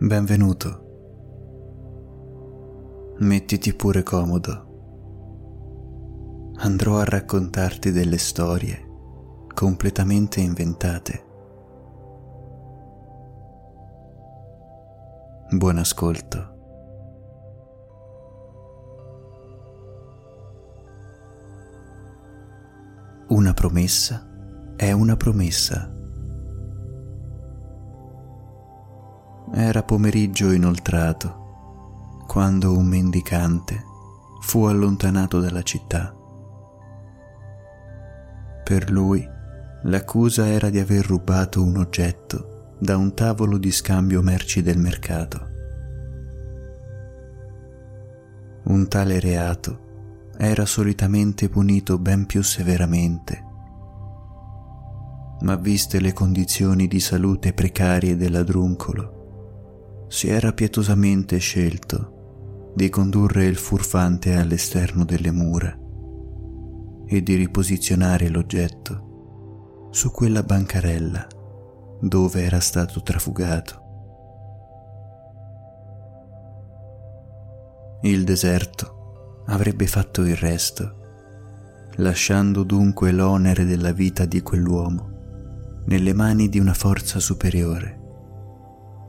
Benvenuto. 0.00 0.84
Mettiti 3.18 3.74
pure 3.74 4.04
comodo. 4.04 6.52
Andrò 6.58 6.98
a 6.98 7.04
raccontarti 7.04 7.90
delle 7.90 8.16
storie 8.16 8.86
completamente 9.52 10.38
inventate. 10.38 11.24
Buon 15.50 15.78
ascolto. 15.78 16.54
Una 23.30 23.52
promessa 23.52 24.28
è 24.76 24.92
una 24.92 25.16
promessa. 25.16 25.97
Era 29.60 29.82
pomeriggio 29.82 30.52
inoltrato 30.52 32.22
quando 32.28 32.78
un 32.78 32.86
mendicante 32.86 33.82
fu 34.40 34.66
allontanato 34.66 35.40
dalla 35.40 35.62
città. 35.62 36.14
Per 38.62 38.88
lui 38.88 39.28
l'accusa 39.82 40.46
era 40.46 40.70
di 40.70 40.78
aver 40.78 41.04
rubato 41.04 41.60
un 41.60 41.76
oggetto 41.76 42.76
da 42.78 42.96
un 42.96 43.12
tavolo 43.14 43.58
di 43.58 43.72
scambio 43.72 44.22
merci 44.22 44.62
del 44.62 44.78
mercato. 44.78 45.48
Un 48.66 48.86
tale 48.86 49.18
reato 49.18 50.34
era 50.38 50.66
solitamente 50.66 51.48
punito 51.48 51.98
ben 51.98 52.26
più 52.26 52.44
severamente. 52.44 53.44
Ma 55.40 55.56
viste 55.56 55.98
le 55.98 56.12
condizioni 56.12 56.86
di 56.86 57.00
salute 57.00 57.52
precarie 57.52 58.16
del 58.16 58.30
ladruncolo, 58.30 59.17
si 60.08 60.28
era 60.28 60.52
pietosamente 60.52 61.38
scelto 61.38 62.72
di 62.74 62.88
condurre 62.88 63.46
il 63.46 63.56
furfante 63.56 64.34
all'esterno 64.34 65.04
delle 65.04 65.30
mura 65.30 65.76
e 67.06 67.22
di 67.22 67.34
riposizionare 67.34 68.28
l'oggetto 68.28 69.88
su 69.90 70.10
quella 70.10 70.42
bancarella 70.42 71.26
dove 72.00 72.42
era 72.42 72.60
stato 72.60 73.02
trafugato. 73.02 73.86
Il 78.02 78.24
deserto 78.24 79.42
avrebbe 79.46 79.86
fatto 79.86 80.22
il 80.22 80.36
resto, 80.36 80.96
lasciando 81.96 82.62
dunque 82.62 83.10
l'onere 83.10 83.64
della 83.64 83.92
vita 83.92 84.24
di 84.24 84.40
quell'uomo 84.40 85.16
nelle 85.86 86.12
mani 86.12 86.48
di 86.48 86.60
una 86.60 86.74
forza 86.74 87.18
superiore, 87.18 87.98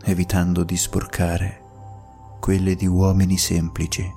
evitando 0.03 0.63
di 0.63 0.77
sporcare 0.77 1.61
quelle 2.39 2.75
di 2.75 2.87
uomini 2.87 3.37
semplici. 3.37 4.09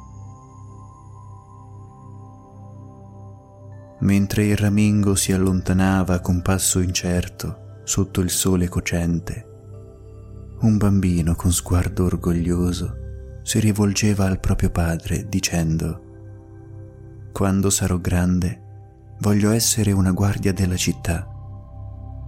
Mentre 4.01 4.47
il 4.47 4.57
ramingo 4.57 5.15
si 5.15 5.33
allontanava 5.33 6.21
con 6.21 6.43
passo 6.43 6.81
incerto 6.81 7.81
sotto 7.85 8.21
il 8.21 8.31
sole 8.31 8.69
cocente, 8.69 9.47
un 10.61 10.77
bambino 10.77 11.35
con 11.35 11.53
sguardo 11.53 12.05
orgoglioso 12.05 12.95
si 13.43 13.59
rivolgeva 13.59 14.27
al 14.27 14.39
proprio 14.39 14.71
padre 14.71 15.29
dicendo 15.29 16.11
quando 17.33 17.71
sarò 17.71 17.99
grande, 17.99 18.61
voglio 19.21 19.51
essere 19.51 19.91
una 19.91 20.13
guardia 20.13 20.53
della 20.53 20.77
città 20.77 21.27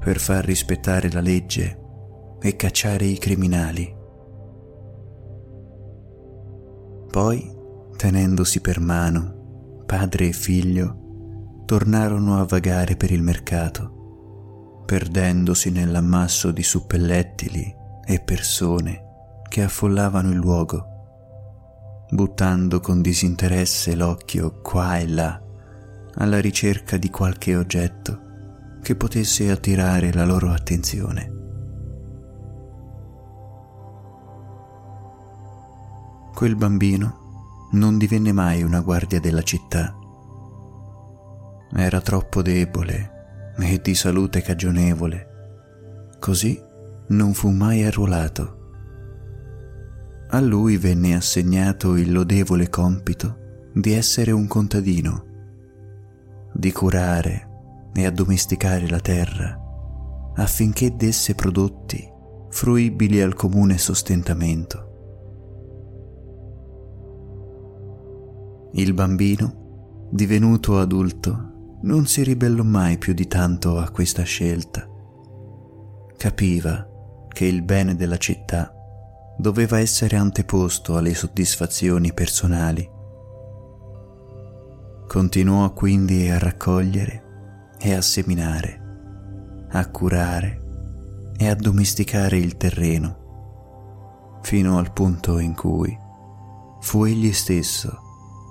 per 0.01 0.19
far 0.19 0.45
rispettare 0.45 1.11
la 1.13 1.21
legge 1.21 1.84
e 2.47 2.57
cacciare 2.57 3.07
i 3.07 3.17
criminali. 3.17 3.91
Poi, 7.11 7.51
tenendosi 7.97 8.61
per 8.61 8.81
mano, 8.81 9.85
padre 9.87 10.29
e 10.29 10.33
figlio 10.33 11.63
tornarono 11.65 12.39
a 12.39 12.45
vagare 12.45 12.97
per 12.97 13.11
il 13.11 13.23
mercato, 13.23 14.83
perdendosi 14.85 15.71
nell'ammasso 15.71 16.51
di 16.51 16.63
suppellettili 16.63 17.75
e 18.05 18.21
persone 18.21 19.03
che 19.49 19.63
affollavano 19.63 20.29
il 20.29 20.37
luogo 20.37 20.89
buttando 22.11 22.81
con 22.81 23.01
disinteresse 23.01 23.97
l'occhio 23.97 24.61
qua 24.61 24.99
e 24.99 25.09
là 25.09 25.41
alla 26.17 26.41
ricerca 26.41 26.99
di 26.99 27.09
qualche 27.09 27.57
oggetto 27.57 28.21
che 28.83 28.95
potesse 28.97 29.51
attirare 29.51 30.13
la 30.13 30.27
loro 30.27 30.51
attenzione. 30.51 31.44
Quel 36.35 36.57
bambino 36.57 37.69
non 37.73 37.97
divenne 37.97 38.33
mai 38.33 38.63
una 38.63 38.81
guardia 38.81 39.21
della 39.21 39.43
città. 39.43 39.97
Era 41.73 42.01
troppo 42.01 42.43
debole 42.43 43.53
e 43.59 43.81
di 43.81 43.95
salute 43.95 44.43
cagionevole, 44.43 45.29
così 46.19 46.61
non 47.09 47.33
fu 47.35 47.51
mai 47.51 47.85
arruolato 47.85 48.63
a 50.35 50.41
lui 50.41 50.79
venne 50.79 51.15
assegnato 51.15 51.97
il 51.97 52.11
lodevole 52.11 52.69
compito 52.69 53.69
di 53.73 53.93
essere 53.93 54.33
un 54.33 54.49
contadino, 54.49 55.27
di 56.53 56.73
curare 56.73 57.49
e 57.95 58.05
addomesticare 58.05 58.89
la 58.89 58.99
terra 58.99 59.57
affinché 60.35 60.97
desse 60.97 61.37
prodotti 61.37 62.05
fruibili 62.49 63.21
al 63.21 63.35
comune 63.35 63.79
sostentamento. 63.79 64.94
Il 68.77 68.93
bambino, 68.93 70.09
divenuto 70.11 70.81
adulto, 70.81 71.79
non 71.83 72.07
si 72.07 72.25
ribellò 72.25 72.65
mai 72.65 72.99
più 72.99 73.15
di 73.15 73.29
tanto 73.29 73.79
a 73.79 73.89
questa 73.91 74.25
scelta. 74.25 74.85
Capiva 76.17 76.85
che 77.29 77.45
il 77.45 77.63
bene 77.63 77.95
della 77.95 78.17
città 78.17 78.75
doveva 79.39 79.79
essere 79.79 80.17
anteposto 80.17 80.97
alle 80.97 81.15
soddisfazioni 81.15 82.13
personali. 82.13 82.91
Continuò 85.07 85.73
quindi 85.73 86.29
a 86.29 86.41
raccogliere 86.41 87.23
e 87.79 87.95
a 87.95 88.01
seminare, 88.01 89.67
a 89.71 89.89
curare 89.89 90.63
e 91.37 91.49
a 91.49 91.55
domesticare 91.55 92.39
il 92.39 92.57
terreno, 92.57 94.41
fino 94.43 94.79
al 94.79 94.93
punto 94.93 95.39
in 95.39 95.55
cui 95.55 95.97
fu 96.81 97.05
egli 97.05 97.33
stesso 97.33 98.04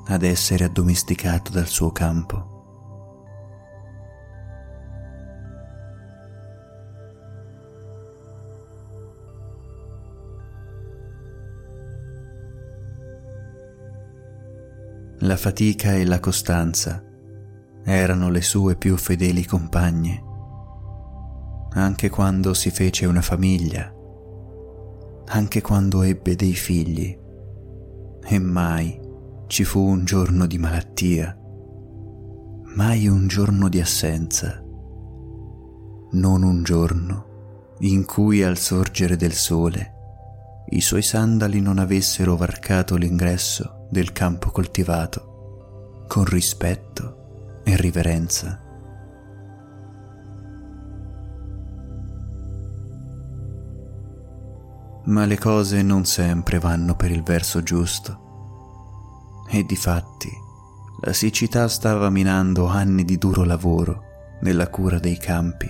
ad 0.07 0.23
essere 0.23 0.65
addomesticato 0.65 1.51
dal 1.51 1.67
suo 1.67 1.91
campo. 1.91 2.53
la 15.23 15.37
fatica 15.37 15.93
e 15.93 16.05
la 16.05 16.19
costanza 16.19 17.01
erano 17.85 18.29
le 18.29 18.41
sue 18.41 18.75
più 18.75 18.97
fedeli 18.97 19.45
compagne, 19.45 20.21
anche 21.71 22.09
quando 22.09 22.53
si 22.53 22.71
fece 22.71 23.05
una 23.05 23.21
famiglia, 23.21 23.93
anche 25.27 25.61
quando 25.61 26.01
ebbe 26.01 26.35
dei 26.35 26.53
figli, 26.53 27.17
e 28.25 28.39
mai 28.39 28.99
ci 29.47 29.63
fu 29.63 29.79
un 29.79 30.05
giorno 30.05 30.45
di 30.45 30.57
malattia, 30.57 31.37
mai 32.75 33.07
un 33.07 33.27
giorno 33.27 33.69
di 33.69 33.79
assenza, 33.79 34.63
non 36.11 36.43
un 36.43 36.63
giorno 36.63 37.75
in 37.79 38.05
cui 38.05 38.43
al 38.43 38.57
sorgere 38.57 39.15
del 39.15 39.33
sole 39.33 39.91
i 40.69 40.81
suoi 40.81 41.01
sandali 41.01 41.59
non 41.59 41.77
avessero 41.77 42.35
varcato 42.35 42.95
l'ingresso 42.95 43.87
del 43.89 44.11
campo 44.11 44.49
coltivato 44.49 46.05
con 46.07 46.25
rispetto 46.25 47.61
e 47.63 47.75
riverenza. 47.75 48.59
Ma 55.05 55.25
le 55.25 55.37
cose 55.37 55.81
non 55.81 56.05
sempre 56.05 56.59
vanno 56.59 56.95
per 56.95 57.11
il 57.11 57.23
verso 57.23 57.61
giusto 57.61 58.22
e 59.57 59.65
difatti 59.65 60.31
la 61.01 61.13
siccità 61.13 61.67
stava 61.67 62.09
minando 62.09 62.67
anni 62.67 63.03
di 63.03 63.17
duro 63.17 63.43
lavoro 63.43 64.03
nella 64.41 64.69
cura 64.69 64.99
dei 64.99 65.17
campi 65.17 65.69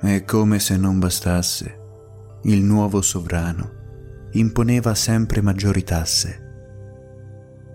e 0.00 0.24
come 0.24 0.58
se 0.58 0.76
non 0.76 0.98
bastasse, 0.98 1.80
il 2.42 2.62
nuovo 2.62 3.02
sovrano 3.02 3.76
imponeva 4.32 4.94
sempre 4.94 5.40
maggiori 5.40 5.82
tasse 5.82 6.46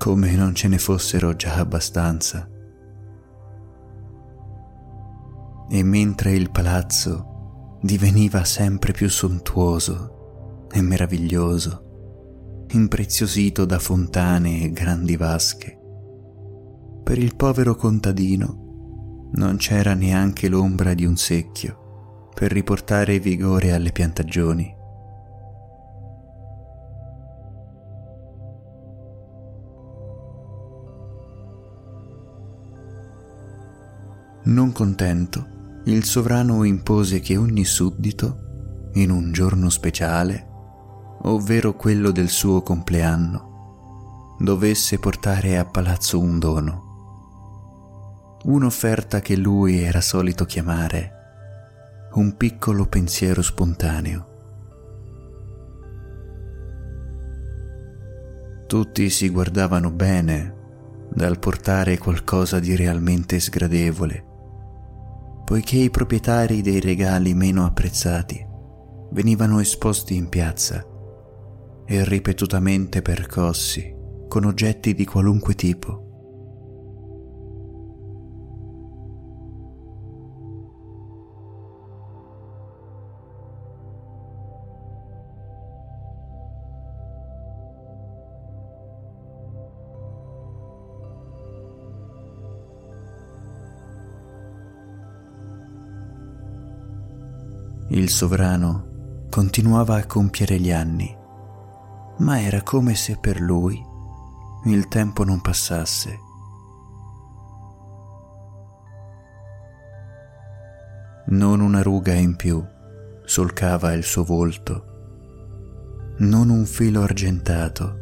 come 0.03 0.35
non 0.35 0.53
ce 0.53 0.67
ne 0.67 0.79
fossero 0.79 1.33
già 1.33 1.55
abbastanza. 1.55 2.45
E 5.69 5.83
mentre 5.83 6.33
il 6.33 6.51
palazzo 6.51 7.77
diveniva 7.81 8.43
sempre 8.43 8.91
più 8.91 9.09
sontuoso 9.09 10.67
e 10.69 10.81
meraviglioso, 10.81 11.82
impreziosito 12.73 13.65
da 13.65 13.77
fontane 13.77 14.63
e 14.63 14.71
grandi 14.71 15.15
vasche. 15.15 15.77
Per 17.03 17.17
il 17.19 17.35
povero 17.35 17.75
contadino 17.75 19.29
non 19.33 19.57
c'era 19.57 19.93
neanche 19.93 20.47
l'ombra 20.47 20.93
di 20.95 21.05
un 21.05 21.15
secchio 21.15 22.29
per 22.33 22.51
riportare 22.51 23.19
vigore 23.19 23.73
alle 23.73 23.91
piantagioni. 23.91 24.75
Non 34.45 34.71
contento, 34.71 35.47
il 35.85 36.03
sovrano 36.03 36.63
impose 36.63 37.19
che 37.19 37.37
ogni 37.37 37.65
suddito, 37.65 38.89
in 38.93 39.11
un 39.11 39.31
giorno 39.31 39.69
speciale, 39.69 40.47
ovvero 41.23 41.75
quello 41.75 42.11
del 42.11 42.29
suo 42.29 42.61
compleanno, 42.61 44.35
dovesse 44.39 44.99
portare 44.99 45.57
a 45.57 45.65
palazzo 45.65 46.19
un 46.19 46.39
dono, 46.39 46.91
un'offerta 48.43 49.19
che 49.19 49.35
lui 49.35 49.81
era 49.81 50.01
solito 50.01 50.45
chiamare 50.45 51.11
un 52.13 52.37
piccolo 52.37 52.85
pensiero 52.85 53.41
spontaneo. 53.41 54.27
Tutti 58.67 59.09
si 59.09 59.29
guardavano 59.29 59.91
bene 59.91 60.61
dal 61.09 61.39
portare 61.39 61.97
qualcosa 61.97 62.59
di 62.59 62.75
realmente 62.75 63.39
sgradevole 63.39 64.31
poiché 65.45 65.77
i 65.77 65.89
proprietari 65.89 66.61
dei 66.61 66.79
regali 66.79 67.33
meno 67.33 67.65
apprezzati 67.65 68.43
venivano 69.11 69.59
esposti 69.59 70.15
in 70.15 70.29
piazza 70.29 70.83
e 71.93 72.03
ripetutamente 72.03 73.03
percossi 73.03 73.95
con 74.27 74.45
oggetti 74.45 74.95
di 74.95 75.05
qualunque 75.05 75.53
tipo. 75.53 76.01
Il 97.89 98.09
sovrano 98.09 99.27
continuava 99.29 99.97
a 99.97 100.07
compiere 100.07 100.59
gli 100.59 100.71
anni, 100.71 101.21
ma 102.23 102.39
era 102.39 102.61
come 102.61 102.95
se 102.95 103.17
per 103.17 103.41
lui 103.41 103.85
il 104.65 104.87
tempo 104.87 105.25
non 105.25 105.41
passasse. 105.41 106.19
Non 111.25 111.59
una 111.59 111.81
ruga 111.81 112.13
in 112.13 112.37
più 112.37 112.63
solcava 113.25 113.91
il 113.91 114.03
suo 114.03 114.23
volto, 114.23 114.85
non 116.19 116.49
un 116.49 116.65
filo 116.65 117.01
argentato 117.01 117.97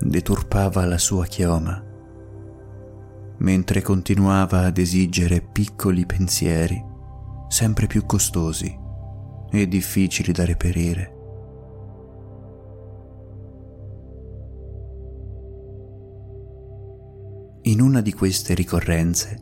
deturpava 0.00 0.84
la 0.84 0.98
sua 0.98 1.24
chioma, 1.26 1.80
mentre 3.38 3.82
continuava 3.82 4.64
ad 4.64 4.78
esigere 4.78 5.40
piccoli 5.40 6.06
pensieri 6.06 6.82
sempre 7.48 7.86
più 7.86 8.04
costosi 8.04 8.76
e 9.50 9.68
difficili 9.68 10.32
da 10.32 10.44
reperire. 10.44 11.13
In 17.66 17.80
una 17.80 18.02
di 18.02 18.12
queste 18.12 18.52
ricorrenze, 18.52 19.40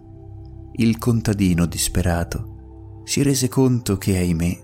il 0.75 0.97
contadino 0.99 1.67
disperato 1.67 3.03
si 3.05 3.21
rese 3.21 3.49
conto 3.49 3.99
che, 3.99 4.17
ahimè, 4.17 4.59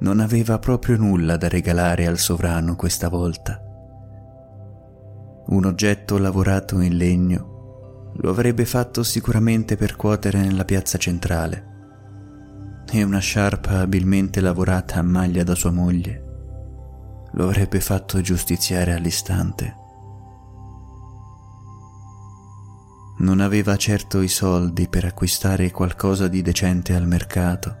non 0.00 0.18
aveva 0.18 0.58
proprio 0.58 0.96
nulla 0.96 1.36
da 1.36 1.46
regalare 1.46 2.06
al 2.06 2.16
sovrano 2.16 2.74
questa 2.74 3.10
volta. 3.10 3.60
Un 5.48 5.64
oggetto 5.66 6.16
lavorato 6.16 6.80
in 6.80 6.96
legno 6.96 8.12
lo 8.16 8.30
avrebbe 8.30 8.64
fatto 8.64 9.02
sicuramente 9.02 9.76
percuotere 9.76 10.40
nella 10.40 10.64
piazza 10.64 10.96
centrale 10.96 11.74
e 12.90 13.02
una 13.02 13.18
sciarpa 13.18 13.80
abilmente 13.80 14.40
lavorata 14.40 14.94
a 14.94 15.02
maglia 15.02 15.44
da 15.44 15.54
sua 15.54 15.70
moglie 15.70 16.24
lo 17.32 17.44
avrebbe 17.44 17.80
fatto 17.80 18.22
giustiziare 18.22 18.94
all'istante. 18.94 19.84
Non 23.18 23.40
aveva 23.40 23.76
certo 23.76 24.20
i 24.20 24.28
soldi 24.28 24.88
per 24.88 25.06
acquistare 25.06 25.70
qualcosa 25.70 26.28
di 26.28 26.42
decente 26.42 26.94
al 26.94 27.06
mercato, 27.06 27.76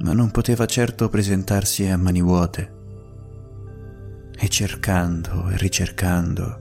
ma 0.00 0.12
non 0.12 0.30
poteva 0.30 0.66
certo 0.66 1.08
presentarsi 1.08 1.86
a 1.88 1.96
mani 1.96 2.20
vuote. 2.20 2.72
E 4.36 4.48
cercando 4.48 5.48
e 5.48 5.56
ricercando, 5.56 6.60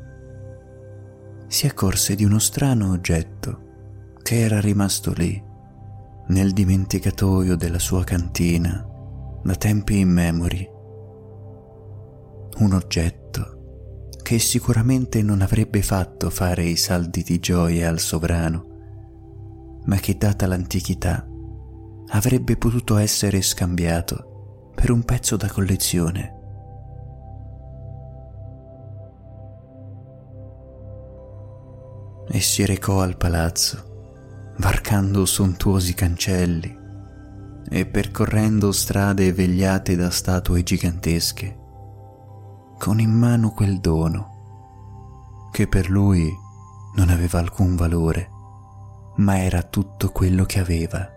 si 1.48 1.68
accorse 1.68 2.16
di 2.16 2.24
uno 2.24 2.40
strano 2.40 2.92
oggetto 2.92 3.72
che 4.22 4.40
era 4.40 4.62
rimasto 4.62 5.12
lì 5.14 5.52
nel 6.28 6.54
dimenticatoio 6.54 7.58
della 7.58 7.80
sua 7.80 8.06
cantina 8.06 8.88
da 9.44 9.56
tempi 9.56 10.00
immemori. 10.00 10.66
Un 12.60 12.74
oggetto 12.74 13.23
che 14.24 14.40
sicuramente 14.40 15.22
non 15.22 15.42
avrebbe 15.42 15.84
fatto 15.84 16.32
fare 16.32 16.64
i 16.64 16.76
saldi 16.76 17.22
di 17.22 17.40
gioia 17.40 17.90
al 17.90 18.00
sovrano, 18.00 19.82
ma 19.86 19.98
che 19.98 20.18
data 20.18 20.48
l'antichità 20.48 21.28
avrebbe 22.08 22.58
potuto 22.58 22.98
essere 22.98 23.42
scambiato 23.42 24.72
per 24.74 24.90
un 24.90 25.04
pezzo 25.04 25.36
da 25.36 25.48
collezione. 25.48 26.42
E 32.30 32.40
si 32.40 32.66
recò 32.66 33.02
al 33.02 33.18
palazzo 33.18 33.92
varcando 34.58 35.26
sontuosi 35.26 35.94
cancelli 35.94 36.82
e 37.70 37.86
percorrendo 37.86 38.72
strade 38.72 39.34
vegliate 39.34 39.96
da 39.96 40.10
statue 40.10 40.64
gigantesche, 40.64 41.58
con 42.84 43.00
in 43.00 43.12
mano 43.12 43.52
quel 43.52 43.80
dono 43.80 45.48
che 45.54 45.70
per 45.70 45.90
lui 45.90 46.30
non 46.96 47.08
aveva 47.08 47.40
alcun 47.40 47.78
valore, 47.78 48.30
ma 49.16 49.40
era 49.40 49.64
tutto 49.64 50.10
quello 50.10 50.44
che 50.44 50.60
aveva. 50.60 51.10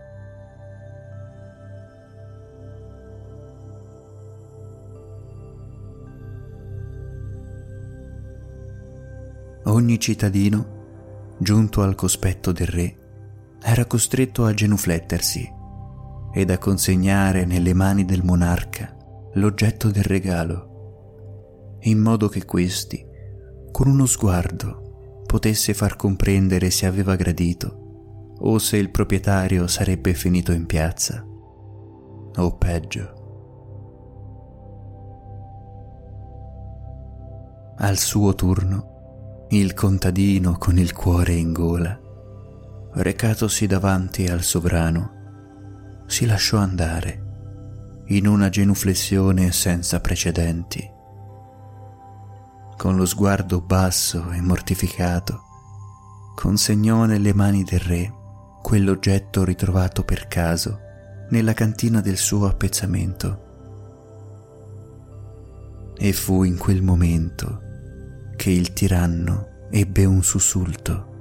Ogni 9.65 9.99
cittadino, 9.99 11.35
giunto 11.37 11.81
al 11.81 11.95
cospetto 11.95 12.53
del 12.53 12.67
re, 12.67 12.97
era 13.61 13.83
costretto 13.83 14.45
a 14.45 14.53
genuflettersi 14.53 15.53
ed 16.31 16.49
a 16.49 16.57
consegnare 16.57 17.43
nelle 17.43 17.73
mani 17.73 18.05
del 18.05 18.23
monarca 18.23 18.95
l'oggetto 19.33 19.91
del 19.91 20.05
regalo, 20.05 20.75
in 21.81 21.99
modo 21.99 22.27
che 22.27 22.45
questi, 22.45 23.05
con 23.71 23.87
uno 23.87 24.05
sguardo, 24.05 25.23
potesse 25.25 25.73
far 25.73 25.95
comprendere 25.95 26.69
se 26.69 26.85
aveva 26.85 27.15
gradito 27.15 28.35
o 28.39 28.59
se 28.59 28.77
il 28.77 28.91
proprietario 28.91 29.67
sarebbe 29.67 30.13
finito 30.13 30.51
in 30.51 30.65
piazza, 30.65 31.23
o 31.23 32.57
peggio. 32.57 33.15
Al 37.77 37.97
suo 37.97 38.33
turno, 38.35 39.45
il 39.49 39.73
contadino 39.73 40.57
con 40.57 40.77
il 40.77 40.93
cuore 40.93 41.33
in 41.33 41.53
gola 41.53 42.05
recatosi 42.99 43.67
davanti 43.67 44.25
al 44.25 44.41
sovrano, 44.41 46.05
si 46.07 46.25
lasciò 46.25 46.57
andare 46.57 47.25
in 48.07 48.25
una 48.25 48.49
genuflessione 48.49 49.51
senza 49.51 49.99
precedenti. 49.99 50.95
Con 52.77 52.95
lo 52.95 53.05
sguardo 53.05 53.59
basso 53.59 54.29
e 54.29 54.39
mortificato, 54.39 55.41
consegnò 56.35 57.05
nelle 57.05 57.33
mani 57.33 57.63
del 57.63 57.79
re 57.79 58.13
quell'oggetto 58.61 59.43
ritrovato 59.43 60.03
per 60.03 60.27
caso 60.27 60.79
nella 61.31 61.53
cantina 61.53 62.01
del 62.01 62.17
suo 62.17 62.45
appezzamento. 62.45 63.45
E 65.97 66.13
fu 66.13 66.43
in 66.43 66.57
quel 66.57 66.83
momento 66.83 67.61
che 68.35 68.51
il 68.51 68.71
tiranno 68.73 69.67
ebbe 69.71 70.05
un 70.05 70.21
sussulto 70.21 71.15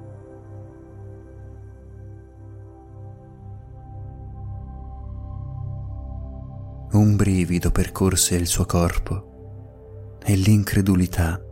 un 6.92 7.16
brivido 7.16 7.70
percorse 7.70 8.36
il 8.36 8.46
suo 8.46 8.64
corpo 8.64 10.18
e 10.22 10.34
l'incredulità 10.34 11.45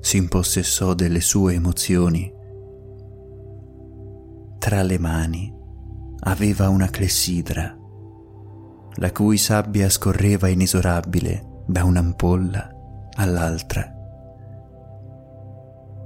si 0.00 0.16
impossessò 0.16 0.94
delle 0.94 1.20
sue 1.20 1.54
emozioni. 1.54 2.32
Tra 4.58 4.82
le 4.82 4.98
mani 4.98 5.54
aveva 6.20 6.68
una 6.68 6.88
clessidra, 6.88 7.76
la 8.94 9.12
cui 9.12 9.38
sabbia 9.38 9.88
scorreva 9.88 10.48
inesorabile 10.48 11.62
da 11.66 11.84
un'ampolla 11.84 12.68
all'altra. 13.14 13.94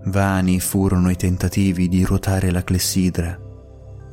Vani 0.07 0.61
furono 0.61 1.11
i 1.11 1.17
tentativi 1.17 1.89
di 1.89 2.05
ruotare 2.05 2.51
la 2.51 2.63
clessidra 2.63 3.39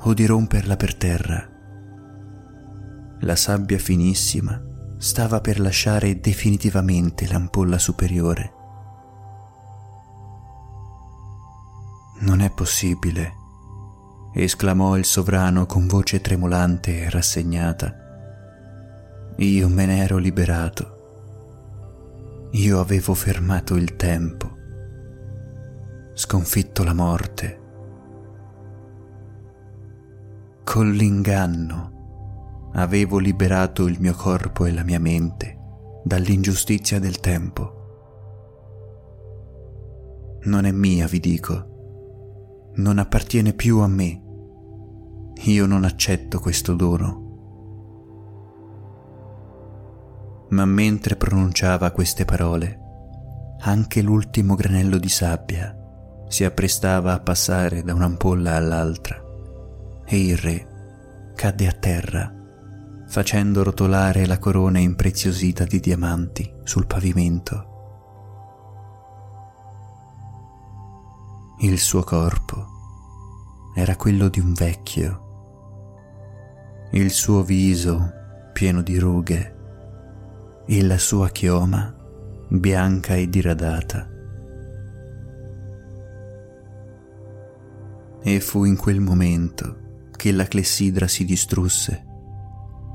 o 0.03 0.13
di 0.13 0.25
romperla 0.25 0.77
per 0.77 0.95
terra. 0.95 1.47
La 3.19 3.35
sabbia 3.35 3.77
finissima 3.77 4.59
stava 4.97 5.41
per 5.41 5.59
lasciare 5.59 6.19
definitivamente 6.19 7.27
l'ampolla 7.27 7.77
superiore. 7.77 8.53
Non 12.21 12.41
è 12.41 12.51
possibile, 12.51 13.33
esclamò 14.33 14.95
il 14.95 15.05
sovrano 15.05 15.65
con 15.65 15.87
voce 15.87 16.21
tremolante 16.21 16.99
e 16.99 17.09
rassegnata. 17.09 17.95
Io 19.37 19.67
me 19.67 19.85
ne 19.87 20.03
ero 20.03 20.17
liberato. 20.17 20.99
Io 22.51 22.79
avevo 22.79 23.15
fermato 23.15 23.75
il 23.75 23.95
tempo, 23.95 24.51
sconfitto 26.13 26.83
la 26.83 26.93
morte. 26.93 27.59
Con 30.63 30.91
l'inganno 30.91 32.69
avevo 32.73 33.17
liberato 33.17 33.87
il 33.87 33.99
mio 33.99 34.13
corpo 34.13 34.65
e 34.65 34.71
la 34.71 34.83
mia 34.83 34.99
mente 34.99 35.57
dall'ingiustizia 36.03 36.99
del 36.99 37.19
tempo. 37.19 37.79
Non 40.43 40.65
è 40.65 40.71
mia, 40.71 41.07
vi 41.07 41.19
dico, 41.19 41.70
non 42.75 42.97
appartiene 42.99 43.53
più 43.53 43.79
a 43.79 43.87
me. 43.87 44.21
Io 45.43 45.65
non 45.65 45.83
accetto 45.83 46.39
questo 46.39 46.73
dono. 46.75 47.29
Ma 50.49 50.65
mentre 50.65 51.15
pronunciava 51.15 51.91
queste 51.91 52.25
parole, 52.25 52.79
anche 53.61 54.01
l'ultimo 54.01 54.55
granello 54.55 54.97
di 54.97 55.09
sabbia 55.09 55.75
si 56.27 56.43
apprestava 56.43 57.13
a 57.13 57.19
passare 57.19 57.83
da 57.83 57.93
un'ampolla 57.93 58.55
all'altra 58.55 59.21
e 60.05 60.25
il 60.25 60.37
re 60.37 60.67
cadde 61.35 61.67
a 61.67 61.71
terra, 61.71 62.33
facendo 63.07 63.63
rotolare 63.63 64.25
la 64.25 64.37
corona 64.37 64.79
impreziosita 64.79 65.63
di 65.63 65.79
diamanti 65.79 66.53
sul 66.63 66.85
pavimento. 66.85 67.70
Il 71.63 71.77
suo 71.77 72.01
corpo 72.01 72.65
era 73.75 73.95
quello 73.95 74.29
di 74.29 74.39
un 74.39 74.51
vecchio, 74.51 75.29
il 76.93 77.11
suo 77.11 77.43
viso 77.43 78.11
pieno 78.51 78.81
di 78.81 78.97
rughe 78.97 80.63
e 80.65 80.83
la 80.83 80.97
sua 80.97 81.29
chioma 81.29 81.95
bianca 82.47 83.13
e 83.13 83.29
diradata. 83.29 84.09
E 88.23 88.39
fu 88.39 88.63
in 88.63 88.75
quel 88.75 88.99
momento 88.99 90.07
che 90.13 90.31
la 90.31 90.45
clessidra 90.45 91.07
si 91.07 91.25
distrusse, 91.25 92.05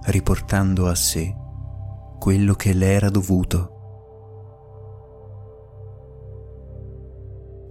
riportando 0.06 0.88
a 0.88 0.94
sé 0.96 1.32
quello 2.18 2.54
che 2.54 2.72
le 2.72 2.90
era 2.90 3.10
dovuto. 3.10 3.75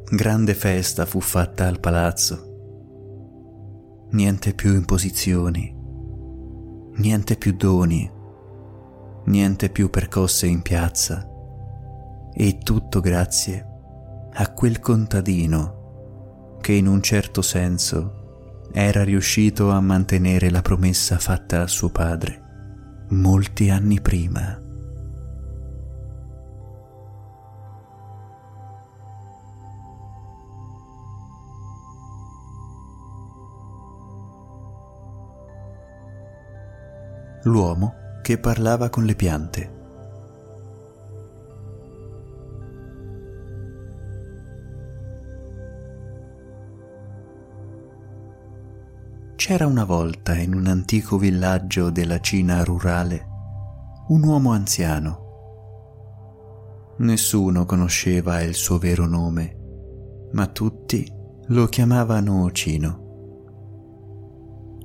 Grande 0.10 0.54
festa 0.54 1.06
fu 1.06 1.20
fatta 1.20 1.68
al 1.68 1.80
palazzo. 1.80 2.54
Niente 4.12 4.54
più 4.54 4.76
imposizioni, 4.76 5.76
niente 6.98 7.36
più 7.38 7.54
doni, 7.54 8.10
niente 9.26 9.70
più 9.70 9.90
percosse 9.90 10.46
in 10.46 10.62
piazza, 10.62 11.28
e 12.34 12.58
tutto 12.60 13.00
grazie 13.00 13.66
a 14.34 14.52
quel 14.52 14.80
contadino 14.80 16.58
che 16.62 16.74
in 16.74 16.88
un 16.88 17.02
certo 17.02 17.42
senso 17.42 18.68
era 18.72 19.04
riuscito 19.04 19.72
a 19.72 19.80
mantenere 19.80 20.52
la 20.52 20.62
promessa 20.62 21.18
fatta 21.18 21.62
a 21.62 21.68
suo 21.68 21.90
padre 21.90 22.44
molti 23.10 23.70
anni 23.70 24.02
prima. 24.02 24.65
L'uomo 37.46 37.94
che 38.22 38.38
parlava 38.40 38.90
con 38.90 39.06
le 39.06 39.16
piante. 39.16 39.74
C'era 49.36 49.68
una 49.68 49.84
volta 49.84 50.36
in 50.36 50.56
un 50.56 50.66
antico 50.66 51.18
villaggio 51.18 51.92
della 51.92 52.20
Cina 52.20 52.64
rurale 52.64 53.34
un 54.08 54.24
uomo 54.24 54.52
anziano. 54.52 55.24
Nessuno 56.98 57.66
conosceva 57.66 58.42
il 58.42 58.54
suo 58.54 58.78
vero 58.78 59.08
nome, 59.08 60.30
ma 60.32 60.46
tutti 60.48 61.08
lo 61.48 61.66
chiamavano 61.68 62.44
Ocino. 62.44 63.05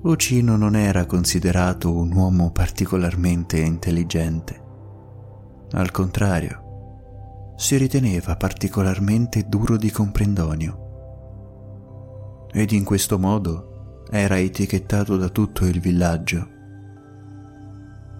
Ocino 0.02 0.56
non 0.56 0.76
era 0.76 1.04
considerato 1.04 1.94
un 1.94 2.10
uomo 2.12 2.50
particolarmente 2.52 3.58
intelligente. 3.60 4.58
Al 5.72 5.90
contrario, 5.90 7.54
si 7.56 7.76
riteneva 7.76 8.34
particolarmente 8.36 9.46
duro 9.46 9.76
di 9.76 9.90
comprendonio. 9.90 10.88
Ed 12.50 12.72
in 12.72 12.82
questo 12.82 13.18
modo 13.18 14.04
era 14.10 14.38
etichettato 14.38 15.18
da 15.18 15.28
tutto 15.28 15.66
il 15.66 15.80
villaggio. 15.80 16.48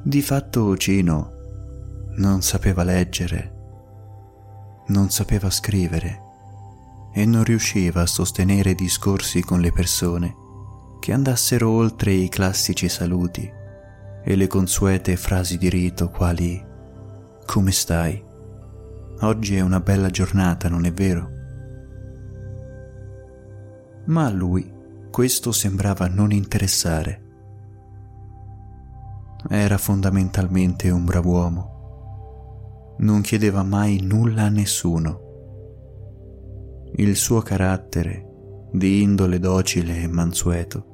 Di 0.03 0.21
fatto 0.21 0.65
Ocino 0.65 1.33
non 2.17 2.43
sapeva 2.43 2.83
leggere, 2.83 3.55
non 4.89 5.09
sapeva 5.09 5.49
scrivere 5.49 6.21
e 7.15 7.25
non 7.25 7.43
riusciva 7.43 8.03
a 8.03 8.07
sostenere 8.07 8.75
discorsi 8.75 9.41
con 9.43 9.61
le 9.61 9.73
persone 9.73 10.49
che 11.01 11.13
andassero 11.13 11.71
oltre 11.71 12.13
i 12.13 12.29
classici 12.29 12.89
saluti 12.89 13.51
e 14.23 14.37
le 14.37 14.47
consuete 14.47 15.17
frasi 15.17 15.59
di 15.59 15.69
rito 15.69 16.11
quali 16.11 16.65
Come 17.47 17.73
stai? 17.73 18.23
Oggi 19.23 19.57
è 19.57 19.61
una 19.61 19.81
bella 19.81 20.11
giornata, 20.11 20.69
non 20.69 20.85
è 20.85 20.93
vero? 20.93 21.31
Ma 24.07 24.27
a 24.27 24.31
lui 24.31 24.73
questo 25.11 25.53
sembrava 25.53 26.07
non 26.07 26.33
interessare. 26.33 27.23
Era 29.49 29.79
fondamentalmente 29.79 30.91
un 30.91 31.05
brav'uomo. 31.05 32.97
Non 32.99 33.21
chiedeva 33.23 33.63
mai 33.63 34.01
nulla 34.03 34.45
a 34.45 34.49
nessuno. 34.49 35.29
Il 36.97 37.17
suo 37.17 37.41
carattere, 37.41 38.69
di 38.73 39.03
indole 39.03 39.39
docile 39.39 40.03
e 40.03 40.07
mansueto, 40.07 40.90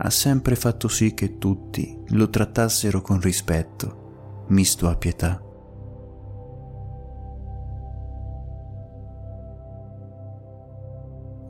ha 0.00 0.10
sempre 0.10 0.54
fatto 0.54 0.86
sì 0.86 1.12
che 1.12 1.38
tutti 1.38 2.00
lo 2.08 2.30
trattassero 2.30 3.02
con 3.02 3.20
rispetto, 3.20 4.44
misto 4.48 4.88
a 4.88 4.96
pietà. 4.96 5.42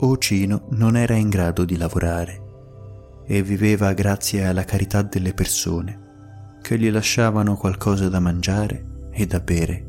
Ocino 0.01 0.67
non 0.71 0.97
era 0.97 1.15
in 1.15 1.29
grado 1.29 1.65
di 1.65 1.77
lavorare 1.77 2.43
e 3.27 3.43
viveva 3.43 3.93
grazie 3.93 4.47
alla 4.47 4.65
carità 4.65 5.03
delle 5.03 5.35
persone 5.35 6.07
che 6.63 6.79
gli 6.79 6.91
lasciavano 6.91 7.57
qualcosa 7.57 8.09
da 8.09 8.21
mangiare 8.21 9.09
e 9.11 9.27
da 9.27 9.41
bere. 9.41 9.87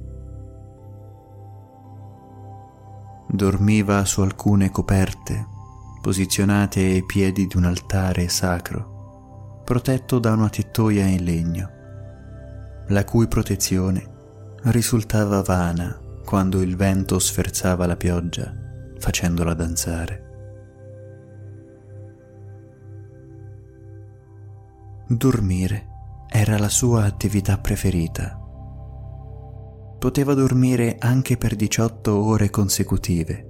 Dormiva 3.30 4.04
su 4.06 4.22
alcune 4.22 4.72
coperte 4.72 5.58
posizionate 6.02 6.80
ai 6.80 7.06
piedi 7.06 7.48
di 7.48 7.58
un 7.58 7.66
altare 7.66 8.28
sacro, 8.30 9.62
protetto 9.64 10.20
da 10.20 10.32
una 10.34 10.50
tettoia 10.50 11.06
in 11.06 11.24
legno, 11.24 11.70
la 12.88 13.04
cui 13.04 13.28
protezione 13.28 14.18
risultava 14.64 15.42
vana 15.42 16.00
quando 16.26 16.62
il 16.62 16.76
vento 16.76 17.20
sferzava 17.20 17.86
la 17.86 17.96
pioggia 17.96 18.54
facendola 18.98 19.54
danzare. 19.54 20.28
Dormire 25.08 25.88
era 26.30 26.60
la 26.60 26.70
sua 26.70 27.06
attività 27.06 27.58
preferita. 27.58 28.38
Poteva 29.98 30.34
dormire 30.34 30.98
anche 31.00 31.36
per 31.36 31.56
18 31.56 32.16
ore 32.16 32.50
consecutive 32.50 33.49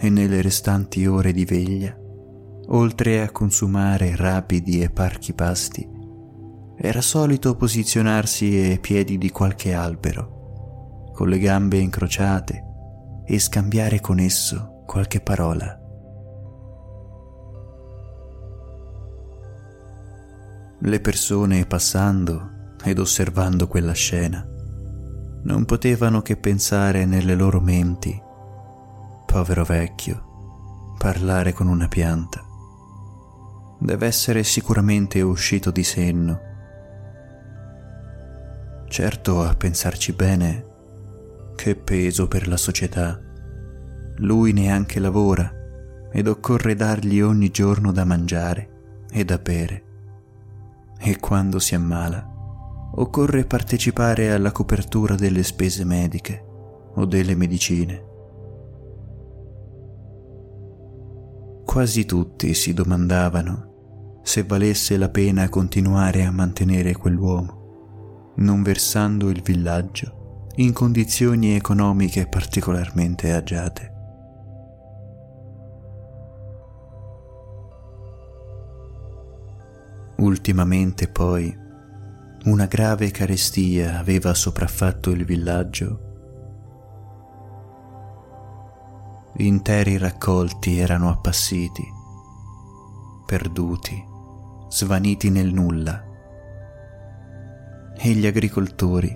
e 0.00 0.10
nelle 0.10 0.42
restanti 0.42 1.06
ore 1.06 1.32
di 1.32 1.44
veglia, 1.44 1.96
oltre 2.68 3.22
a 3.22 3.30
consumare 3.30 4.16
rapidi 4.16 4.82
e 4.82 4.90
parchi 4.90 5.32
pasti, 5.32 5.88
era 6.76 7.00
solito 7.00 7.54
posizionarsi 7.56 8.56
ai 8.56 8.78
piedi 8.80 9.16
di 9.18 9.30
qualche 9.30 9.72
albero, 9.74 11.10
con 11.12 11.28
le 11.28 11.38
gambe 11.38 11.78
incrociate, 11.78 12.62
e 13.26 13.38
scambiare 13.38 14.00
con 14.00 14.18
esso 14.18 14.82
qualche 14.86 15.20
parola. 15.20 15.78
Le 20.80 21.00
persone 21.00 21.64
passando 21.64 22.74
ed 22.84 22.98
osservando 22.98 23.66
quella 23.66 23.94
scena 23.94 24.46
non 25.44 25.64
potevano 25.64 26.20
che 26.20 26.36
pensare 26.36 27.06
nelle 27.06 27.34
loro 27.34 27.60
menti, 27.60 28.20
povero 29.26 29.64
vecchio, 29.64 30.94
parlare 30.98 31.52
con 31.52 31.66
una 31.66 31.88
pianta. 31.88 32.44
Deve 33.78 34.06
essere 34.06 34.44
sicuramente 34.44 35.20
uscito 35.20 35.70
di 35.70 35.82
senno. 35.82 36.40
Certo, 38.88 39.42
a 39.42 39.54
pensarci 39.54 40.12
bene, 40.12 40.66
che 41.56 41.74
peso 41.74 42.28
per 42.28 42.48
la 42.48 42.56
società. 42.56 43.20
Lui 44.18 44.52
neanche 44.52 45.00
lavora 45.00 45.52
ed 46.12 46.28
occorre 46.28 46.74
dargli 46.74 47.20
ogni 47.20 47.50
giorno 47.50 47.90
da 47.90 48.04
mangiare 48.04 49.04
e 49.10 49.24
da 49.24 49.38
bere. 49.38 49.82
E 50.98 51.18
quando 51.18 51.58
si 51.58 51.74
ammala, 51.74 52.24
occorre 52.94 53.44
partecipare 53.44 54.32
alla 54.32 54.52
copertura 54.52 55.16
delle 55.16 55.42
spese 55.42 55.84
mediche 55.84 56.44
o 56.94 57.04
delle 57.04 57.34
medicine. 57.34 58.12
Quasi 61.74 62.04
tutti 62.04 62.54
si 62.54 62.72
domandavano 62.72 64.20
se 64.22 64.44
valesse 64.44 64.96
la 64.96 65.08
pena 65.08 65.48
continuare 65.48 66.24
a 66.24 66.30
mantenere 66.30 66.94
quell'uomo, 66.94 68.34
non 68.36 68.62
versando 68.62 69.28
il 69.28 69.42
villaggio 69.42 70.46
in 70.54 70.72
condizioni 70.72 71.56
economiche 71.56 72.28
particolarmente 72.28 73.32
agiate. 73.32 73.92
Ultimamente 80.18 81.08
poi 81.08 81.52
una 82.44 82.66
grave 82.66 83.10
carestia 83.10 83.98
aveva 83.98 84.32
sopraffatto 84.32 85.10
il 85.10 85.24
villaggio. 85.24 86.03
Interi 89.36 89.98
raccolti 89.98 90.78
erano 90.78 91.10
appassiti, 91.10 91.84
perduti, 93.26 94.04
svaniti 94.68 95.30
nel 95.30 95.52
nulla. 95.52 96.02
E 97.96 98.10
gli 98.12 98.26
agricoltori, 98.26 99.12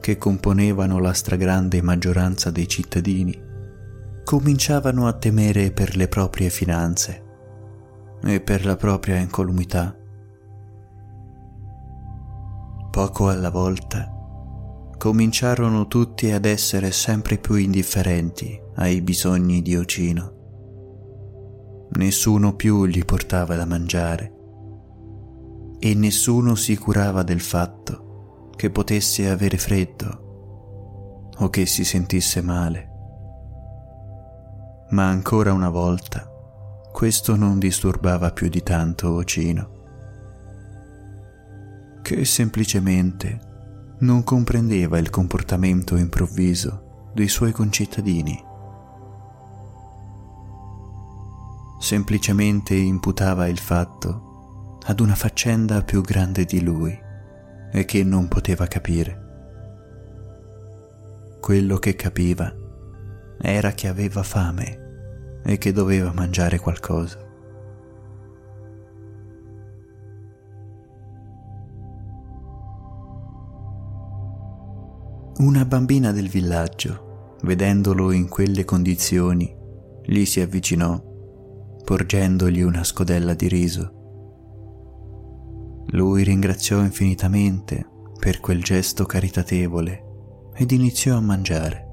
che 0.00 0.16
componevano 0.16 0.98
la 0.98 1.12
stragrande 1.12 1.82
maggioranza 1.82 2.50
dei 2.50 2.68
cittadini, 2.68 3.38
cominciavano 4.24 5.06
a 5.06 5.12
temere 5.12 5.72
per 5.72 5.96
le 5.96 6.08
proprie 6.08 6.48
finanze 6.48 7.22
e 8.22 8.40
per 8.40 8.64
la 8.64 8.76
propria 8.76 9.16
incolumità 9.16 9.94
poco 12.94 13.28
alla 13.28 13.50
volta, 13.50 14.13
cominciarono 14.96 15.86
tutti 15.86 16.30
ad 16.30 16.44
essere 16.44 16.90
sempre 16.90 17.38
più 17.38 17.54
indifferenti 17.54 18.60
ai 18.76 19.00
bisogni 19.00 19.62
di 19.62 19.76
Ocino. 19.76 20.32
Nessuno 21.96 22.54
più 22.54 22.86
gli 22.86 23.04
portava 23.04 23.54
da 23.56 23.64
mangiare 23.64 24.32
e 25.78 25.94
nessuno 25.94 26.54
si 26.54 26.76
curava 26.76 27.22
del 27.22 27.40
fatto 27.40 28.50
che 28.56 28.70
potesse 28.70 29.28
avere 29.28 29.58
freddo 29.58 31.30
o 31.36 31.50
che 31.50 31.66
si 31.66 31.84
sentisse 31.84 32.40
male. 32.40 32.90
Ma 34.90 35.08
ancora 35.08 35.52
una 35.52 35.70
volta 35.70 36.28
questo 36.92 37.36
non 37.36 37.58
disturbava 37.58 38.30
più 38.30 38.48
di 38.48 38.62
tanto 38.62 39.12
Ocino 39.12 39.74
che 42.04 42.26
semplicemente 42.26 43.53
non 44.04 44.22
comprendeva 44.22 44.98
il 44.98 45.08
comportamento 45.08 45.96
improvviso 45.96 47.10
dei 47.14 47.28
suoi 47.28 47.52
concittadini. 47.52 48.38
Semplicemente 51.80 52.74
imputava 52.74 53.48
il 53.48 53.58
fatto 53.58 54.78
ad 54.84 55.00
una 55.00 55.14
faccenda 55.14 55.82
più 55.82 56.02
grande 56.02 56.44
di 56.44 56.62
lui 56.62 56.96
e 57.72 57.84
che 57.86 58.04
non 58.04 58.28
poteva 58.28 58.66
capire. 58.66 59.22
Quello 61.40 61.78
che 61.78 61.96
capiva 61.96 62.54
era 63.40 63.72
che 63.72 63.88
aveva 63.88 64.22
fame 64.22 65.40
e 65.42 65.56
che 65.56 65.72
doveva 65.72 66.12
mangiare 66.12 66.58
qualcosa. 66.58 67.23
Una 75.36 75.64
bambina 75.64 76.12
del 76.12 76.28
villaggio, 76.28 77.38
vedendolo 77.42 78.12
in 78.12 78.28
quelle 78.28 78.64
condizioni, 78.64 79.52
gli 80.04 80.24
si 80.26 80.40
avvicinò, 80.40 81.02
porgendogli 81.84 82.60
una 82.60 82.84
scodella 82.84 83.34
di 83.34 83.48
riso. 83.48 83.92
Lui 85.86 86.22
ringraziò 86.22 86.78
infinitamente 86.78 87.84
per 88.16 88.38
quel 88.38 88.62
gesto 88.62 89.06
caritatevole 89.06 90.04
ed 90.54 90.70
iniziò 90.70 91.16
a 91.16 91.20
mangiare. 91.20 91.88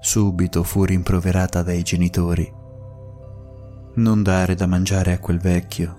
Subito 0.00 0.64
fu 0.64 0.82
rimproverata 0.82 1.62
dai 1.62 1.84
genitori. 1.84 2.52
Non 3.94 4.24
dare 4.24 4.56
da 4.56 4.66
mangiare 4.66 5.12
a 5.12 5.20
quel 5.20 5.38
vecchio, 5.38 5.96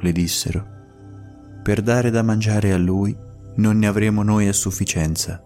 le 0.00 0.10
dissero. 0.10 0.66
Per 1.62 1.82
dare 1.82 2.10
da 2.10 2.22
mangiare 2.22 2.72
a 2.72 2.78
lui 2.78 3.16
non 3.56 3.78
ne 3.78 3.86
avremo 3.86 4.22
noi 4.22 4.48
a 4.48 4.52
sufficienza. 4.52 5.42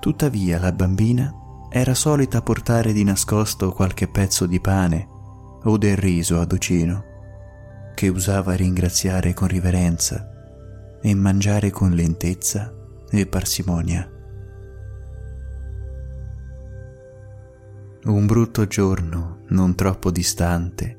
Tuttavia 0.00 0.58
la 0.58 0.72
bambina 0.72 1.32
era 1.70 1.94
solita 1.94 2.42
portare 2.42 2.92
di 2.92 3.04
nascosto 3.04 3.70
qualche 3.72 4.08
pezzo 4.08 4.46
di 4.46 4.60
pane 4.60 5.08
o 5.62 5.76
del 5.76 5.96
riso 5.96 6.40
ad 6.40 6.52
Ocino, 6.52 7.04
che 7.94 8.08
usava 8.08 8.54
ringraziare 8.54 9.34
con 9.34 9.46
riverenza 9.46 10.28
e 11.02 11.14
mangiare 11.14 11.70
con 11.70 11.92
lentezza 11.92 12.74
e 13.10 13.26
parsimonia. 13.26 14.10
Un 18.02 18.26
brutto 18.26 18.66
giorno, 18.66 19.42
non 19.48 19.74
troppo 19.74 20.10
distante, 20.10 20.98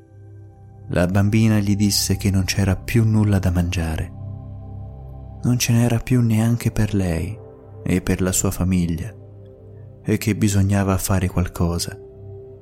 la 0.90 1.06
bambina 1.06 1.58
gli 1.58 1.74
disse 1.74 2.16
che 2.16 2.30
non 2.30 2.44
c'era 2.44 2.76
più 2.76 3.04
nulla 3.04 3.40
da 3.40 3.50
mangiare 3.50 4.20
non 5.44 5.58
ce 5.58 5.72
n'era 5.72 5.98
più 5.98 6.20
neanche 6.20 6.70
per 6.70 6.94
lei 6.94 7.38
e 7.84 8.00
per 8.00 8.20
la 8.20 8.32
sua 8.32 8.50
famiglia 8.50 9.12
e 10.04 10.18
che 10.18 10.36
bisognava 10.36 10.96
fare 10.98 11.28
qualcosa, 11.28 11.96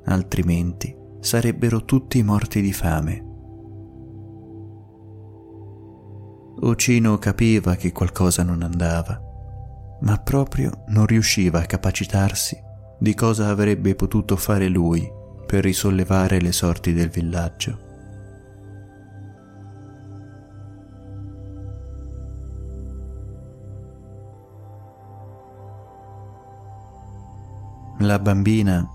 altrimenti 0.05 0.95
sarebbero 1.19 1.85
tutti 1.85 2.21
morti 2.23 2.61
di 2.61 2.73
fame. 2.73 3.25
Ocino 6.63 7.17
capiva 7.17 7.75
che 7.75 7.91
qualcosa 7.91 8.43
non 8.43 8.61
andava, 8.61 9.19
ma 10.01 10.17
proprio 10.17 10.83
non 10.87 11.05
riusciva 11.05 11.59
a 11.59 11.65
capacitarsi 11.65 12.69
di 12.99 13.15
cosa 13.15 13.49
avrebbe 13.49 13.95
potuto 13.95 14.35
fare 14.35 14.67
lui 14.67 15.09
per 15.47 15.63
risollevare 15.63 16.39
le 16.39 16.51
sorti 16.51 16.93
del 16.93 17.09
villaggio. 17.09 17.90
La 28.01 28.17
bambina, 28.17 28.89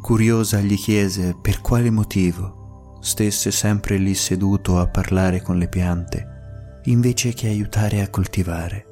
curiosa, 0.00 0.60
gli 0.60 0.76
chiese 0.76 1.36
per 1.38 1.60
quale 1.60 1.90
motivo 1.90 2.96
stesse 3.02 3.50
sempre 3.50 3.98
lì 3.98 4.14
seduto 4.14 4.78
a 4.78 4.86
parlare 4.86 5.42
con 5.42 5.58
le 5.58 5.68
piante, 5.68 6.80
invece 6.84 7.34
che 7.34 7.48
aiutare 7.48 8.00
a 8.00 8.08
coltivare. 8.08 8.86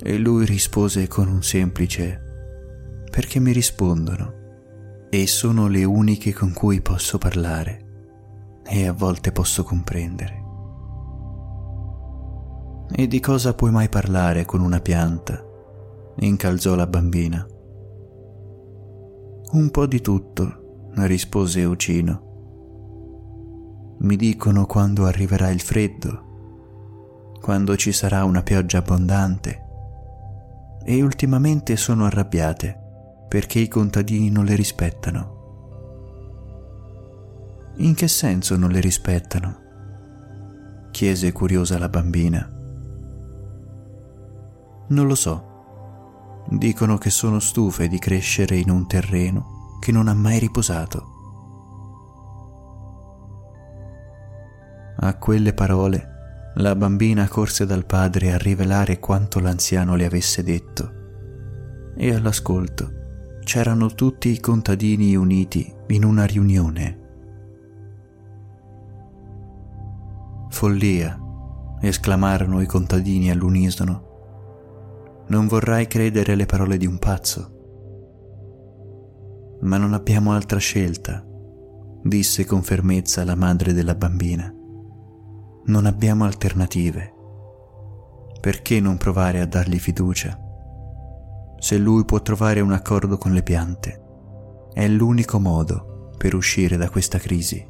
E 0.00 0.18
lui 0.18 0.46
rispose 0.46 1.06
con 1.06 1.28
un 1.28 1.44
semplice 1.44 3.04
perché 3.08 3.38
mi 3.38 3.52
rispondono 3.52 4.34
e 5.10 5.26
sono 5.28 5.68
le 5.68 5.84
uniche 5.84 6.32
con 6.32 6.52
cui 6.52 6.80
posso 6.80 7.18
parlare 7.18 7.86
e 8.64 8.88
a 8.88 8.92
volte 8.92 9.30
posso 9.30 9.62
comprendere. 9.62 10.42
E 12.90 13.06
di 13.06 13.20
cosa 13.20 13.54
puoi 13.54 13.70
mai 13.70 13.88
parlare 13.88 14.44
con 14.44 14.60
una 14.60 14.80
pianta? 14.80 15.40
incalzò 16.16 16.74
la 16.74 16.88
bambina. 16.88 17.46
Un 19.50 19.70
po' 19.70 19.86
di 19.86 20.02
tutto, 20.02 20.90
rispose 20.96 21.60
Eucino. 21.60 22.26
Mi 24.00 24.16
dicono 24.16 24.66
quando 24.66 25.06
arriverà 25.06 25.48
il 25.48 25.60
freddo, 25.60 26.26
quando 27.40 27.76
ci 27.76 27.92
sarà 27.92 28.24
una 28.24 28.42
pioggia 28.42 28.78
abbondante. 28.78 29.64
E 30.84 31.02
ultimamente 31.02 31.76
sono 31.76 32.04
arrabbiate 32.04 32.78
perché 33.28 33.58
i 33.58 33.68
contadini 33.68 34.30
non 34.30 34.44
le 34.44 34.54
rispettano. 34.54 35.36
In 37.76 37.94
che 37.94 38.08
senso 38.08 38.56
non 38.56 38.70
le 38.70 38.80
rispettano? 38.80 39.66
chiese 40.90 41.32
curiosa 41.32 41.78
la 41.78 41.88
bambina. 41.88 42.50
Non 44.88 45.06
lo 45.06 45.14
so. 45.14 45.47
Dicono 46.50 46.96
che 46.96 47.10
sono 47.10 47.40
stufe 47.40 47.88
di 47.88 47.98
crescere 47.98 48.56
in 48.56 48.70
un 48.70 48.86
terreno 48.86 49.76
che 49.80 49.92
non 49.92 50.08
ha 50.08 50.14
mai 50.14 50.38
riposato. 50.38 51.16
A 55.00 55.14
quelle 55.16 55.52
parole 55.52 56.16
la 56.54 56.74
bambina 56.74 57.28
corse 57.28 57.66
dal 57.66 57.84
padre 57.84 58.32
a 58.32 58.38
rivelare 58.38 58.98
quanto 58.98 59.38
l'anziano 59.40 59.94
le 59.94 60.06
avesse 60.06 60.42
detto 60.42 60.92
e 61.94 62.14
all'ascolto 62.14 62.90
c'erano 63.44 63.94
tutti 63.94 64.30
i 64.30 64.40
contadini 64.40 65.14
uniti 65.16 65.72
in 65.88 66.04
una 66.04 66.24
riunione. 66.24 66.98
Follia, 70.48 71.18
esclamarono 71.80 72.60
i 72.60 72.66
contadini 72.66 73.30
all'unisono 73.30 74.07
non 75.28 75.46
vorrai 75.46 75.86
credere 75.86 76.34
le 76.34 76.46
parole 76.46 76.76
di 76.76 76.86
un 76.86 76.98
pazzo. 76.98 77.56
Ma 79.60 79.76
non 79.76 79.92
abbiamo 79.92 80.32
altra 80.32 80.58
scelta, 80.58 81.24
disse 82.02 82.44
con 82.44 82.62
fermezza 82.62 83.24
la 83.24 83.34
madre 83.34 83.72
della 83.72 83.94
bambina. 83.94 84.52
Non 85.64 85.86
abbiamo 85.86 86.24
alternative. 86.24 87.12
Perché 88.40 88.80
non 88.80 88.96
provare 88.96 89.40
a 89.40 89.46
dargli 89.46 89.78
fiducia? 89.78 90.38
Se 91.58 91.76
lui 91.76 92.04
può 92.04 92.22
trovare 92.22 92.60
un 92.60 92.72
accordo 92.72 93.18
con 93.18 93.32
le 93.32 93.42
piante, 93.42 94.02
è 94.72 94.86
l'unico 94.86 95.40
modo 95.40 96.12
per 96.16 96.34
uscire 96.34 96.76
da 96.76 96.88
questa 96.88 97.18
crisi. 97.18 97.66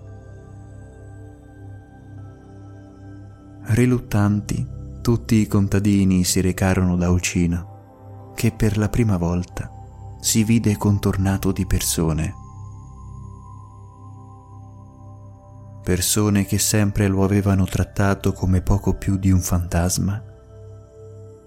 Riluttanti, 3.71 4.77
tutti 5.09 5.37
i 5.37 5.47
contadini 5.47 6.23
si 6.23 6.43
recarono 6.43 6.95
da 6.95 7.09
Ucino, 7.09 8.33
che 8.35 8.53
per 8.53 8.77
la 8.77 8.91
prima 8.91 9.17
volta 9.17 9.73
si 10.21 10.45
vide 10.45 10.77
contornato 10.77 11.51
di 11.51 11.65
persone. 11.65 12.35
Persone 15.83 16.45
che 16.45 16.59
sempre 16.59 17.09
lo 17.09 17.25
avevano 17.25 17.65
trattato 17.65 18.35
come 18.35 18.61
poco 18.61 18.99
più 18.99 19.17
di 19.17 19.31
un 19.31 19.41
fantasma, 19.41 20.23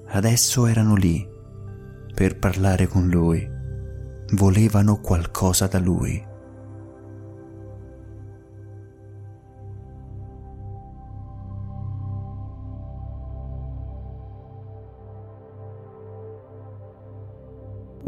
adesso 0.07 0.65
erano 0.65 0.95
lì 0.95 1.23
per 2.15 2.39
parlare 2.39 2.87
con 2.87 3.09
lui, 3.09 3.47
volevano 4.31 5.01
qualcosa 5.01 5.67
da 5.67 5.77
lui. 5.77 6.29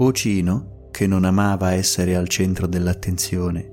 Ocino, 0.04 0.90
che 0.92 1.08
non 1.08 1.24
amava 1.24 1.72
essere 1.72 2.16
al 2.16 2.28
centro 2.28 2.68
dell'attenzione, 2.68 3.72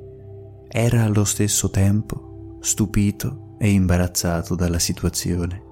era 0.69 1.03
allo 1.03 1.25
stesso 1.25 1.71
tempo 1.71 2.59
stupito 2.61 3.57
e 3.59 3.71
imbarazzato 3.71 4.55
dalla 4.55 4.79
situazione. 4.79 5.63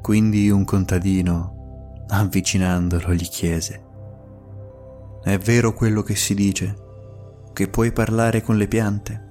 Quindi 0.00 0.48
un 0.50 0.64
contadino, 0.64 2.04
avvicinandolo, 2.08 3.12
gli 3.14 3.28
chiese, 3.28 3.84
È 5.22 5.38
vero 5.38 5.72
quello 5.74 6.02
che 6.02 6.16
si 6.16 6.34
dice? 6.34 6.76
Che 7.52 7.68
puoi 7.68 7.92
parlare 7.92 8.42
con 8.42 8.56
le 8.56 8.66
piante? 8.68 9.28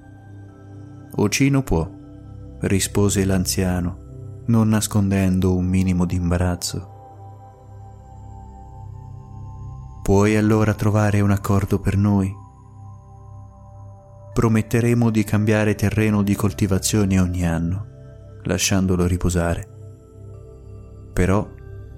Ocino 1.16 1.62
può, 1.62 1.90
rispose 2.60 3.24
l'anziano, 3.24 4.42
non 4.46 4.68
nascondendo 4.68 5.54
un 5.54 5.66
minimo 5.66 6.06
di 6.06 6.16
imbarazzo. 6.16 6.91
Puoi 10.02 10.36
allora 10.36 10.74
trovare 10.74 11.20
un 11.20 11.30
accordo 11.30 11.78
per 11.78 11.96
noi? 11.96 12.34
Prometteremo 14.32 15.10
di 15.10 15.22
cambiare 15.22 15.76
terreno 15.76 16.24
di 16.24 16.34
coltivazione 16.34 17.20
ogni 17.20 17.46
anno, 17.46 17.86
lasciandolo 18.42 19.06
riposare. 19.06 19.68
Però 21.12 21.48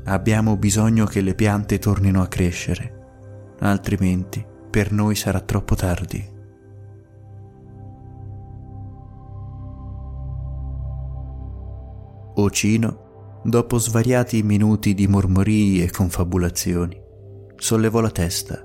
abbiamo 0.04 0.58
bisogno 0.58 1.06
che 1.06 1.22
le 1.22 1.34
piante 1.34 1.78
tornino 1.78 2.20
a 2.20 2.28
crescere, 2.28 3.54
altrimenti 3.60 4.44
per 4.70 4.92
noi 4.92 5.14
sarà 5.14 5.40
troppo 5.40 5.74
tardi. 5.74 6.32
Ocino, 12.34 13.40
dopo 13.44 13.78
svariati 13.78 14.42
minuti 14.42 14.92
di 14.92 15.06
mormorii 15.06 15.82
e 15.82 15.90
confabulazioni, 15.90 17.00
sollevò 17.56 18.00
la 18.00 18.10
testa 18.10 18.64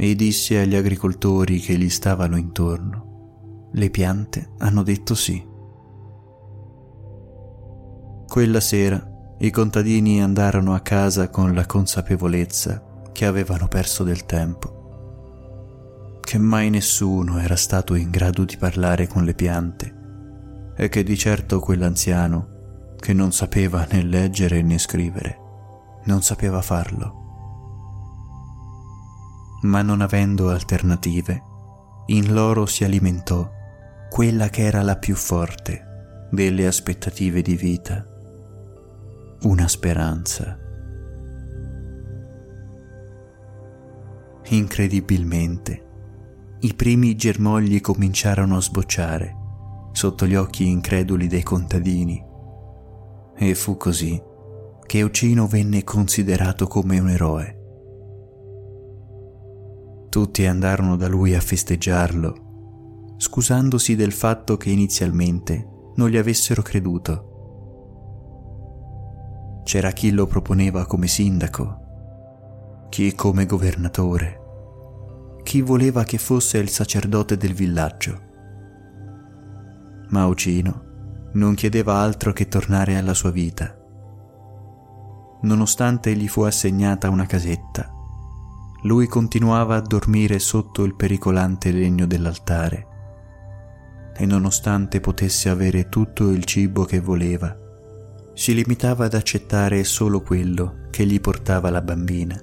e 0.00 0.14
disse 0.14 0.60
agli 0.60 0.76
agricoltori 0.76 1.58
che 1.58 1.76
gli 1.76 1.90
stavano 1.90 2.36
intorno, 2.36 3.70
le 3.72 3.90
piante 3.90 4.50
hanno 4.58 4.84
detto 4.84 5.14
sì. 5.16 5.44
Quella 8.26 8.60
sera 8.60 9.04
i 9.40 9.50
contadini 9.50 10.22
andarono 10.22 10.74
a 10.74 10.80
casa 10.80 11.30
con 11.30 11.52
la 11.52 11.66
consapevolezza 11.66 13.02
che 13.12 13.26
avevano 13.26 13.66
perso 13.66 14.04
del 14.04 14.24
tempo, 14.24 16.20
che 16.20 16.38
mai 16.38 16.70
nessuno 16.70 17.38
era 17.40 17.56
stato 17.56 17.94
in 17.94 18.10
grado 18.10 18.44
di 18.44 18.56
parlare 18.56 19.08
con 19.08 19.24
le 19.24 19.34
piante 19.34 19.96
e 20.76 20.88
che 20.88 21.02
di 21.02 21.18
certo 21.18 21.58
quell'anziano, 21.58 22.94
che 23.00 23.12
non 23.12 23.32
sapeva 23.32 23.84
né 23.90 24.02
leggere 24.02 24.62
né 24.62 24.78
scrivere, 24.78 25.38
non 26.04 26.22
sapeva 26.22 26.62
farlo 26.62 27.26
ma 29.62 29.82
non 29.82 30.00
avendo 30.00 30.50
alternative, 30.50 31.42
in 32.06 32.32
loro 32.32 32.66
si 32.66 32.84
alimentò 32.84 33.50
quella 34.08 34.48
che 34.48 34.62
era 34.62 34.82
la 34.82 34.96
più 34.96 35.14
forte 35.14 36.28
delle 36.30 36.66
aspettative 36.66 37.42
di 37.42 37.56
vita, 37.56 38.06
una 39.42 39.68
speranza. 39.68 40.58
Incredibilmente, 44.50 45.86
i 46.60 46.74
primi 46.74 47.14
germogli 47.14 47.80
cominciarono 47.80 48.56
a 48.56 48.60
sbocciare 48.60 49.36
sotto 49.92 50.26
gli 50.26 50.34
occhi 50.34 50.68
increduli 50.68 51.26
dei 51.26 51.42
contadini 51.42 52.24
e 53.36 53.54
fu 53.54 53.76
così 53.76 54.20
che 54.86 54.98
Eucino 54.98 55.46
venne 55.46 55.84
considerato 55.84 56.66
come 56.66 56.98
un 56.98 57.10
eroe 57.10 57.57
tutti 60.18 60.46
andarono 60.46 60.96
da 60.96 61.06
lui 61.06 61.36
a 61.36 61.40
festeggiarlo, 61.40 63.14
scusandosi 63.18 63.94
del 63.94 64.10
fatto 64.10 64.56
che 64.56 64.68
inizialmente 64.68 65.92
non 65.94 66.08
gli 66.08 66.16
avessero 66.16 66.60
creduto. 66.60 67.22
C'era 69.62 69.92
chi 69.92 70.10
lo 70.10 70.26
proponeva 70.26 70.86
come 70.86 71.06
sindaco, 71.06 72.86
chi 72.88 73.14
come 73.14 73.46
governatore, 73.46 74.40
chi 75.44 75.60
voleva 75.60 76.02
che 76.02 76.18
fosse 76.18 76.58
il 76.58 76.68
sacerdote 76.68 77.36
del 77.36 77.54
villaggio. 77.54 78.20
Ma 80.08 80.26
Ucino 80.26 81.30
non 81.34 81.54
chiedeva 81.54 81.98
altro 81.98 82.32
che 82.32 82.48
tornare 82.48 82.96
alla 82.96 83.14
sua 83.14 83.30
vita. 83.30 83.72
Nonostante 85.42 86.12
gli 86.16 86.26
fu 86.26 86.40
assegnata 86.40 87.08
una 87.08 87.26
casetta, 87.26 87.92
lui 88.82 89.06
continuava 89.08 89.76
a 89.76 89.80
dormire 89.80 90.38
sotto 90.38 90.84
il 90.84 90.94
pericolante 90.94 91.72
legno 91.72 92.06
dell'altare 92.06 92.86
e 94.16 94.26
nonostante 94.26 95.00
potesse 95.00 95.48
avere 95.48 95.88
tutto 95.88 96.30
il 96.30 96.44
cibo 96.44 96.84
che 96.84 97.00
voleva, 97.00 97.56
si 98.34 98.52
limitava 98.52 99.04
ad 99.04 99.14
accettare 99.14 99.82
solo 99.84 100.22
quello 100.22 100.86
che 100.90 101.06
gli 101.06 101.20
portava 101.20 101.70
la 101.70 101.80
bambina, 101.82 102.40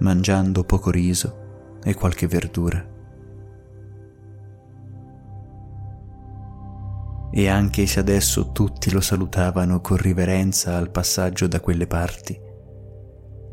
mangiando 0.00 0.64
poco 0.64 0.90
riso 0.90 1.78
e 1.82 1.94
qualche 1.94 2.26
verdura. 2.26 2.86
E 7.32 7.48
anche 7.48 7.86
se 7.86 8.00
adesso 8.00 8.50
tutti 8.52 8.90
lo 8.90 9.00
salutavano 9.00 9.80
con 9.80 9.96
riverenza 9.96 10.76
al 10.76 10.90
passaggio 10.90 11.46
da 11.46 11.60
quelle 11.60 11.86
parti, 11.86 12.38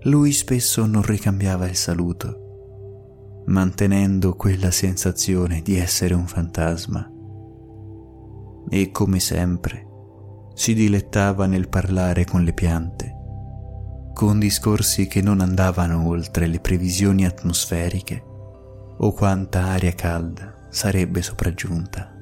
lui 0.08 0.32
spesso 0.32 0.86
non 0.86 1.02
ricambiava 1.02 1.67
il 1.67 1.76
saluto, 1.76 3.43
mantenendo 3.48 4.36
quella 4.36 4.72
sensazione 4.72 5.62
di 5.62 5.76
essere 5.76 6.13
un 6.13 6.28
fantasma. 6.28 7.12
E 8.70 8.91
come 8.91 9.20
sempre, 9.20 9.86
si 10.54 10.74
dilettava 10.74 11.46
nel 11.46 11.67
parlare 11.67 12.24
con 12.24 12.43
le 12.43 12.54
piante, 12.54 13.15
con 14.13 14.39
discorsi 14.39 15.08
che 15.08 15.22
non 15.22 15.41
andavano 15.41 16.08
oltre 16.08 16.48
le 16.48 16.60
previsioni 16.62 17.26
atmosferiche 17.26 18.24
o 19.00 19.12
quanta 19.12 19.65
aria 19.65 19.91
calda 19.91 20.67
sarebbe 20.70 21.22
sopraggiunta. 21.22 22.17